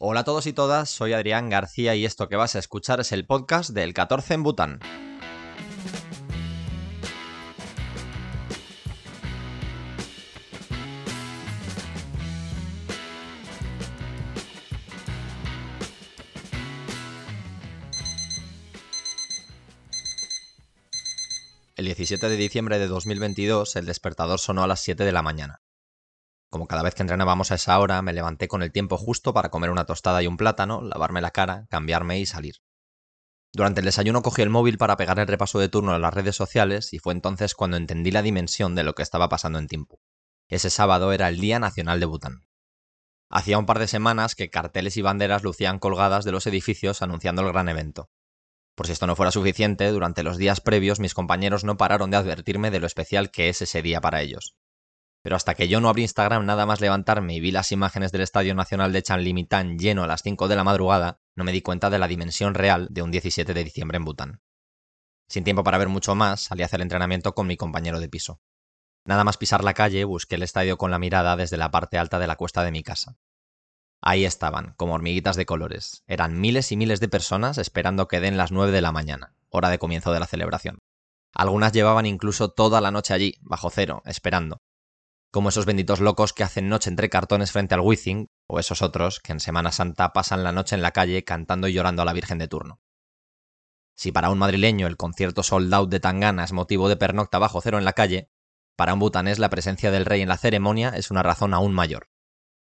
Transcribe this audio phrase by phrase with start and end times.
[0.00, 3.10] Hola a todos y todas, soy Adrián García y esto que vas a escuchar es
[3.10, 4.78] el podcast del 14 en Bután.
[21.74, 25.60] El 17 de diciembre de 2022 el despertador sonó a las 7 de la mañana.
[26.50, 29.50] Como cada vez que entrenábamos a esa hora, me levanté con el tiempo justo para
[29.50, 32.56] comer una tostada y un plátano, lavarme la cara, cambiarme y salir.
[33.52, 36.36] Durante el desayuno cogí el móvil para pegar el repaso de turno en las redes
[36.36, 40.00] sociales y fue entonces cuando entendí la dimensión de lo que estaba pasando en Timpu.
[40.48, 42.46] Ese sábado era el Día Nacional de Bután.
[43.30, 47.42] Hacía un par de semanas que carteles y banderas lucían colgadas de los edificios anunciando
[47.42, 48.08] el gran evento.
[48.74, 52.16] Por si esto no fuera suficiente, durante los días previos mis compañeros no pararon de
[52.16, 54.54] advertirme de lo especial que es ese día para ellos.
[55.28, 58.22] Pero hasta que yo no abrí Instagram nada más levantarme y vi las imágenes del
[58.22, 61.90] Estadio Nacional de Chanlimitán lleno a las 5 de la madrugada, no me di cuenta
[61.90, 64.40] de la dimensión real de un 17 de diciembre en Bután.
[65.28, 68.40] Sin tiempo para ver mucho más, salí a hacer entrenamiento con mi compañero de piso.
[69.04, 72.18] Nada más pisar la calle, busqué el estadio con la mirada desde la parte alta
[72.18, 73.18] de la cuesta de mi casa.
[74.00, 76.04] Ahí estaban, como hormiguitas de colores.
[76.06, 79.68] Eran miles y miles de personas esperando que den las nueve de la mañana, hora
[79.68, 80.78] de comienzo de la celebración.
[81.34, 84.62] Algunas llevaban incluso toda la noche allí, bajo cero, esperando.
[85.30, 89.20] Como esos benditos locos que hacen noche entre cartones frente al Wizzing, o esos otros
[89.20, 92.14] que en Semana Santa pasan la noche en la calle cantando y llorando a la
[92.14, 92.80] Virgen de turno.
[93.94, 97.60] Si para un madrileño el concierto sold out de Tangana es motivo de pernocta bajo
[97.60, 98.30] cero en la calle,
[98.74, 102.08] para un butanés la presencia del rey en la ceremonia es una razón aún mayor.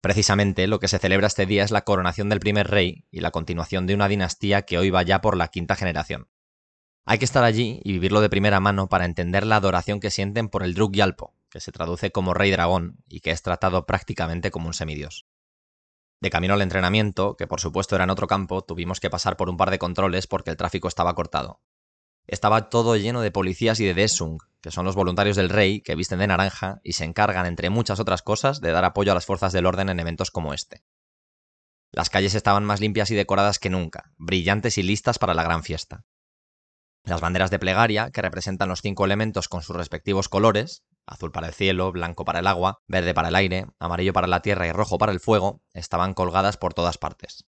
[0.00, 3.32] Precisamente lo que se celebra este día es la coronación del primer rey y la
[3.32, 6.30] continuación de una dinastía que hoy va ya por la quinta generación.
[7.04, 10.48] Hay que estar allí y vivirlo de primera mano para entender la adoración que sienten
[10.48, 14.50] por el Druk Yalpo, que se traduce como rey dragón y que es tratado prácticamente
[14.50, 15.26] como un semidios.
[16.20, 19.50] De camino al entrenamiento, que por supuesto era en otro campo, tuvimos que pasar por
[19.50, 21.60] un par de controles porque el tráfico estaba cortado.
[22.26, 25.94] Estaba todo lleno de policías y de Desung, que son los voluntarios del rey que
[25.94, 29.26] visten de naranja y se encargan, entre muchas otras cosas, de dar apoyo a las
[29.26, 30.82] fuerzas del orden en eventos como este.
[31.92, 35.62] Las calles estaban más limpias y decoradas que nunca, brillantes y listas para la gran
[35.62, 36.04] fiesta.
[37.04, 41.48] Las banderas de plegaria, que representan los cinco elementos con sus respectivos colores, azul para
[41.48, 44.72] el cielo, blanco para el agua, verde para el aire, amarillo para la tierra y
[44.72, 47.46] rojo para el fuego, estaban colgadas por todas partes.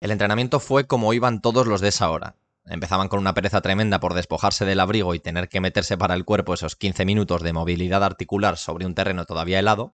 [0.00, 2.36] El entrenamiento fue como iban todos los de esa hora,
[2.66, 6.24] Empezaban con una pereza tremenda por despojarse del abrigo y tener que meterse para el
[6.24, 9.96] cuerpo esos 15 minutos de movilidad articular sobre un terreno todavía helado.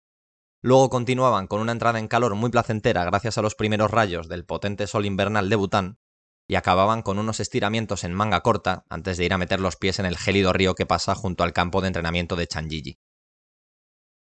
[0.62, 4.46] Luego continuaban con una entrada en calor muy placentera gracias a los primeros rayos del
[4.46, 6.00] potente sol invernal de Bután,
[6.48, 10.00] y acababan con unos estiramientos en manga corta antes de ir a meter los pies
[10.00, 13.00] en el gélido río que pasa junto al campo de entrenamiento de Chanjiji.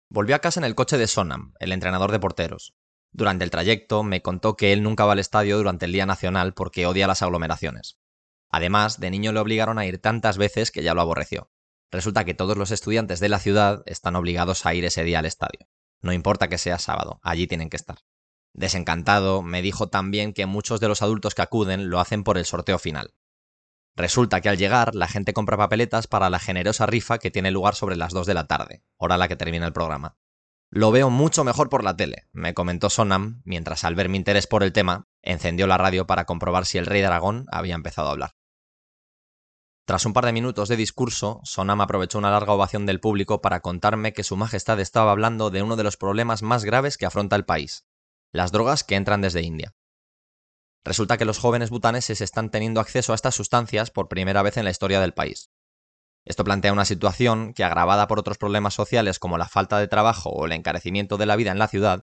[0.10, 2.76] Volvió a casa en el coche de Sonam, el entrenador de porteros.
[3.12, 6.54] Durante el trayecto me contó que él nunca va al estadio durante el Día Nacional
[6.54, 7.98] porque odia las aglomeraciones.
[8.50, 11.52] Además, de niño le obligaron a ir tantas veces que ya lo aborreció.
[11.92, 15.26] Resulta que todos los estudiantes de la ciudad están obligados a ir ese día al
[15.26, 15.68] estadio.
[16.02, 17.98] No importa que sea sábado, allí tienen que estar.
[18.54, 22.46] Desencantado, me dijo también que muchos de los adultos que acuden lo hacen por el
[22.46, 23.14] sorteo final.
[23.96, 27.76] Resulta que al llegar, la gente compra papeletas para la generosa rifa que tiene lugar
[27.76, 30.18] sobre las 2 de la tarde, hora a la que termina el programa.
[30.70, 34.48] Lo veo mucho mejor por la tele, me comentó Sonam, mientras al ver mi interés
[34.48, 38.12] por el tema, encendió la radio para comprobar si el rey dragón había empezado a
[38.12, 38.36] hablar.
[39.86, 43.60] Tras un par de minutos de discurso, Sonam aprovechó una larga ovación del público para
[43.60, 47.36] contarme que Su Majestad estaba hablando de uno de los problemas más graves que afronta
[47.36, 47.86] el país,
[48.34, 49.74] las drogas que entran desde India.
[50.84, 54.66] Resulta que los jóvenes butaneses están teniendo acceso a estas sustancias por primera vez en
[54.66, 55.52] la historia del país.
[56.26, 60.30] Esto plantea una situación que, agravada por otros problemas sociales como la falta de trabajo
[60.30, 62.06] o el encarecimiento de la vida en la ciudad,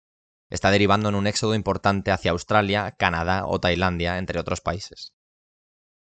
[0.49, 5.13] está derivando en un éxodo importante hacia Australia, Canadá o Tailandia, entre otros países.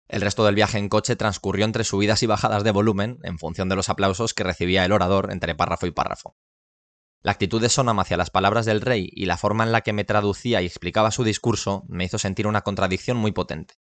[0.07, 3.69] El resto del viaje en coche transcurrió entre subidas y bajadas de volumen en función
[3.69, 6.35] de los aplausos que recibía el orador entre párrafo y párrafo.
[7.21, 9.91] La actitud de Sonam hacia las palabras del rey y la forma en la que
[9.91, 13.73] me traducía y explicaba su discurso me hizo sentir una contradicción muy potente.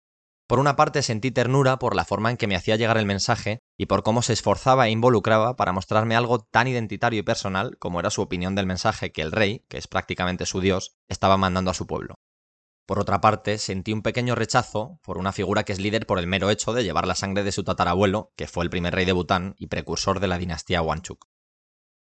[0.49, 3.61] Por una parte sentí ternura por la forma en que me hacía llegar el mensaje
[3.77, 8.01] y por cómo se esforzaba e involucraba para mostrarme algo tan identitario y personal como
[8.01, 11.71] era su opinión del mensaje que el rey, que es prácticamente su dios, estaba mandando
[11.71, 12.17] a su pueblo.
[12.87, 16.27] Por otra parte, sentí un pequeño rechazo por una figura que es líder por el
[16.27, 19.13] mero hecho de llevar la sangre de su tatarabuelo, que fue el primer rey de
[19.13, 21.29] Bután y precursor de la dinastía Wanchuk.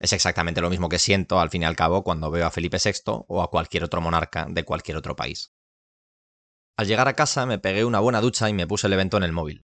[0.01, 2.79] Es exactamente lo mismo que siento, al fin y al cabo, cuando veo a Felipe
[2.83, 5.53] VI o a cualquier otro monarca de cualquier otro país.
[6.75, 9.23] Al llegar a casa me pegué una buena ducha y me puse el evento en
[9.23, 9.63] el móvil.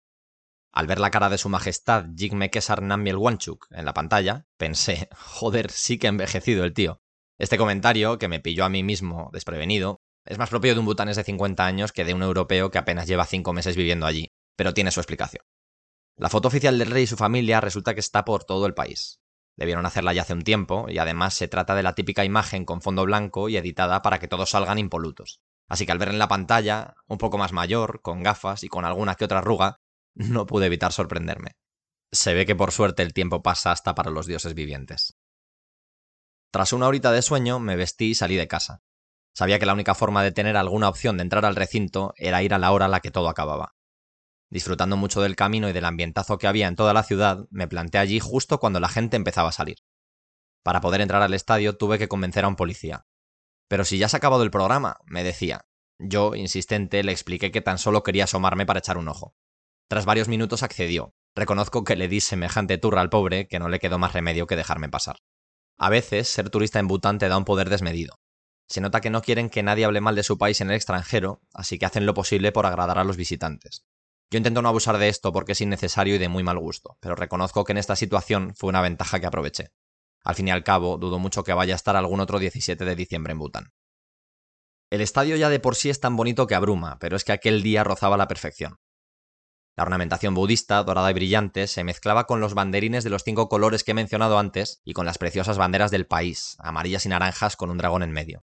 [0.70, 5.08] Al ver la cara de su majestad Jigme Kesar Nambiel Wanchuk en la pantalla, pensé,
[5.16, 7.00] joder, sí que ha envejecido el tío.
[7.38, 11.16] Este comentario, que me pilló a mí mismo desprevenido, Es más propio de un butanés
[11.16, 14.74] de 50 años que de un europeo que apenas lleva 5 meses viviendo allí, pero
[14.74, 15.42] tiene su explicación.
[16.16, 19.20] La foto oficial del rey y su familia resulta que está por todo el país.
[19.58, 22.80] Debieron hacerla ya hace un tiempo, y además se trata de la típica imagen con
[22.80, 25.40] fondo blanco y editada para que todos salgan impolutos.
[25.68, 28.84] Así que al ver en la pantalla, un poco más mayor, con gafas y con
[28.84, 29.80] alguna que otra arruga,
[30.14, 31.56] no pude evitar sorprenderme.
[32.12, 35.18] Se ve que por suerte el tiempo pasa hasta para los dioses vivientes.
[36.52, 38.84] Tras una horita de sueño, me vestí y salí de casa.
[39.34, 42.54] Sabía que la única forma de tener alguna opción de entrar al recinto era ir
[42.54, 43.74] a la hora a la que todo acababa.
[44.50, 47.98] Disfrutando mucho del camino y del ambientazo que había en toda la ciudad, me planté
[47.98, 49.78] allí justo cuando la gente empezaba a salir.
[50.62, 53.06] Para poder entrar al estadio tuve que convencer a un policía.
[53.68, 55.66] Pero si ya se ha acabado el programa, me decía.
[55.98, 59.34] Yo, insistente, le expliqué que tan solo quería asomarme para echar un ojo.
[59.88, 61.14] Tras varios minutos accedió.
[61.34, 64.56] Reconozco que le di semejante turra al pobre que no le quedó más remedio que
[64.56, 65.16] dejarme pasar.
[65.78, 68.20] A veces, ser turista en Bután te da un poder desmedido.
[68.68, 71.40] Se nota que no quieren que nadie hable mal de su país en el extranjero,
[71.54, 73.86] así que hacen lo posible por agradar a los visitantes.
[74.30, 77.14] Yo intento no abusar de esto porque es innecesario y de muy mal gusto, pero
[77.14, 79.70] reconozco que en esta situación fue una ventaja que aproveché.
[80.22, 82.94] Al fin y al cabo, dudo mucho que vaya a estar algún otro 17 de
[82.94, 83.72] diciembre en Bután.
[84.90, 87.62] El estadio ya de por sí es tan bonito que abruma, pero es que aquel
[87.62, 88.76] día rozaba la perfección.
[89.76, 93.84] La ornamentación budista, dorada y brillante, se mezclaba con los banderines de los cinco colores
[93.84, 97.70] que he mencionado antes y con las preciosas banderas del país, amarillas y naranjas con
[97.70, 98.44] un dragón en medio.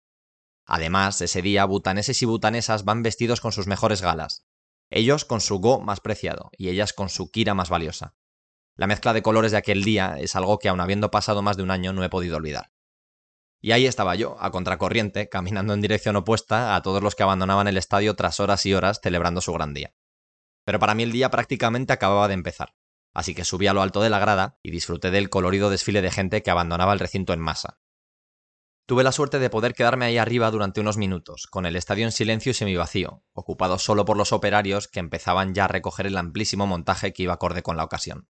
[0.65, 4.46] Además, ese día butaneses y butanesas van vestidos con sus mejores galas,
[4.89, 8.15] ellos con su Go más preciado y ellas con su Kira más valiosa.
[8.75, 11.63] La mezcla de colores de aquel día es algo que aun habiendo pasado más de
[11.63, 12.71] un año no he podido olvidar.
[13.59, 17.67] Y ahí estaba yo, a contracorriente, caminando en dirección opuesta a todos los que abandonaban
[17.67, 19.95] el estadio tras horas y horas celebrando su gran día.
[20.63, 22.75] Pero para mí el día prácticamente acababa de empezar,
[23.13, 26.11] así que subí a lo alto de la grada y disfruté del colorido desfile de
[26.11, 27.79] gente que abandonaba el recinto en masa,
[28.87, 32.13] Tuve la suerte de poder quedarme ahí arriba durante unos minutos, con el estadio en
[32.13, 36.67] silencio y semivacío, ocupado solo por los operarios que empezaban ya a recoger el amplísimo
[36.67, 38.29] montaje que iba acorde con la ocasión.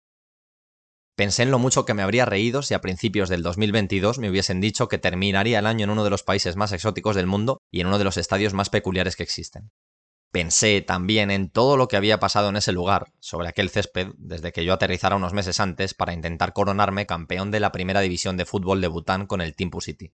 [1.15, 4.61] Pensé en lo mucho que me habría reído si a principios del 2022 me hubiesen
[4.61, 7.81] dicho que terminaría el año en uno de los países más exóticos del mundo y
[7.81, 9.71] en uno de los estadios más peculiares que existen.
[10.31, 14.51] Pensé también en todo lo que había pasado en ese lugar, sobre aquel césped, desde
[14.51, 18.45] que yo aterrizara unos meses antes para intentar coronarme campeón de la primera división de
[18.45, 20.13] fútbol de Bután con el Timpu City.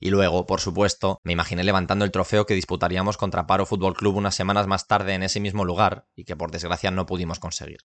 [0.00, 4.16] Y luego, por supuesto, me imaginé levantando el trofeo que disputaríamos contra Paro Fútbol Club
[4.16, 7.80] unas semanas más tarde en ese mismo lugar y que por desgracia no pudimos conseguir.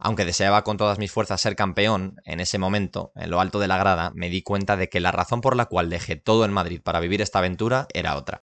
[0.00, 3.66] Aunque deseaba con todas mis fuerzas ser campeón, en ese momento, en lo alto de
[3.66, 6.52] la grada, me di cuenta de que la razón por la cual dejé todo en
[6.52, 8.44] Madrid para vivir esta aventura era otra.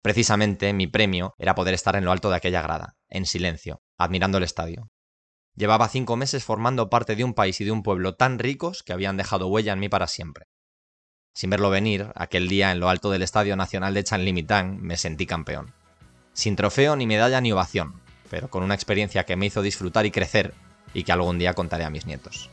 [0.00, 4.38] Precisamente mi premio era poder estar en lo alto de aquella grada, en silencio, admirando
[4.38, 4.88] el estadio.
[5.56, 8.92] Llevaba cinco meses formando parte de un país y de un pueblo tan ricos que
[8.92, 10.46] habían dejado huella en mí para siempre.
[11.36, 15.26] Sin verlo venir, aquel día en lo alto del Estadio Nacional de Chanlimitán me sentí
[15.26, 15.74] campeón.
[16.32, 18.00] Sin trofeo, ni medalla, ni ovación,
[18.30, 20.54] pero con una experiencia que me hizo disfrutar y crecer
[20.94, 22.48] y que algún día contaré a mis nietos.